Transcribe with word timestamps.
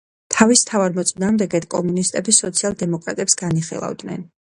თავის 0.35 0.63
მთავარ 0.67 0.95
მოწინააღმდეგედ 0.95 1.69
კომუნისტები 1.75 2.37
სოციალ-დემოკრატებს 2.41 3.43
განიხილავდნენ. 3.47 4.31